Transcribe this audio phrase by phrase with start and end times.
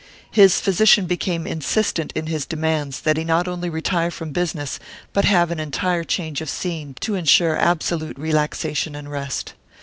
[0.31, 4.79] His physician became insistent in his demands that he not only retire from business,
[5.13, 9.53] but have an entire change of scene, to insure absolute relaxation and rest.